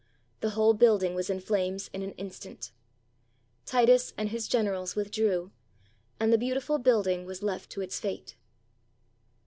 [0.39, 2.71] The whole building was in flames in an instant.
[3.67, 5.51] Titus and his generals withdrew,
[6.19, 8.35] and the beautiful building was left to its fate.